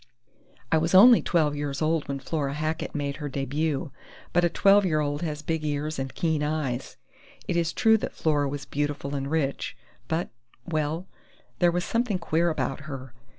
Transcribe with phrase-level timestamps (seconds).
[0.71, 3.91] "I was only twelve years old when Flora Hackett made her debut,
[4.33, 6.97] but a twelve year old has big ears and keen eyes.
[7.47, 9.77] It is true that Flora was beautiful and rich,
[10.07, 10.29] but
[10.65, 11.05] well,
[11.59, 13.13] there was something queer about her.